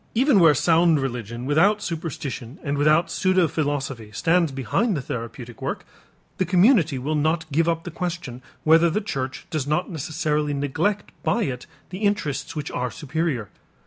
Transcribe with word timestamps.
Even 0.15 0.39
where 0.39 0.55
sound 0.55 0.99
religion 0.99 1.45
without 1.45 1.79
superstition 1.79 2.57
and 2.63 2.75
without 2.75 3.09
pseudophilosophy 3.11 4.11
stands 4.15 4.51
behind 4.51 4.97
the 4.97 5.01
therapeutic 5.03 5.61
work, 5.61 5.85
the 6.39 6.43
community 6.43 6.97
will 6.97 7.13
not 7.13 7.45
give 7.51 7.69
up 7.69 7.83
the 7.83 7.91
question 7.91 8.41
whether 8.63 8.89
the 8.89 8.99
church 8.99 9.45
does 9.51 9.67
not 9.67 9.91
necessarily 9.91 10.55
neglect 10.55 11.11
by 11.21 11.43
it 11.43 11.67
the 11.91 11.99
interests 11.99 12.55
which 12.55 12.71
are 12.71 12.89
superior. 12.89 13.49